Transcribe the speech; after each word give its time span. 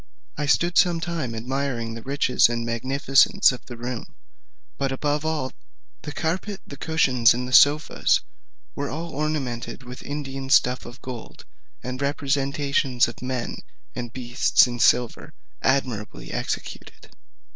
I 0.35 0.47
stood 0.47 0.79
some 0.79 0.99
time 0.99 1.35
admiring 1.35 1.93
the 1.93 2.01
riches 2.01 2.49
and 2.49 2.65
magnificence 2.65 3.51
of 3.51 3.63
the 3.67 3.77
room; 3.77 4.15
but 4.79 4.91
above 4.91 5.23
all, 5.25 5.51
the 6.01 6.11
carpet, 6.11 6.59
the 6.65 6.75
cushions, 6.75 7.35
and 7.35 7.47
the 7.47 7.53
sofas, 7.53 8.15
which 8.15 8.23
were 8.73 8.89
all 8.89 9.11
ornamented 9.11 9.83
with 9.83 10.01
Indian 10.01 10.49
stuff 10.49 10.87
of 10.87 11.03
gold, 11.03 11.45
and 11.83 12.01
representations 12.01 13.07
of 13.07 13.21
men 13.21 13.57
and 13.95 14.11
beasts 14.11 14.65
in 14.65 14.79
silver, 14.79 15.35
admirably 15.61 16.31
executed. 16.31 17.11